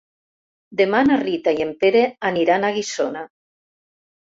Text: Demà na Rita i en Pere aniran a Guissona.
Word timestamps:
Demà 0.81 1.01
na 1.11 1.19
Rita 1.23 1.55
i 1.59 1.67
en 1.67 1.75
Pere 1.85 2.03
aniran 2.33 2.69
a 2.73 2.77
Guissona. 2.81 3.27